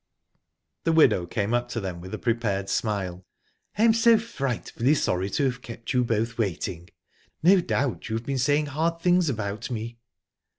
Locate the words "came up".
1.27-1.69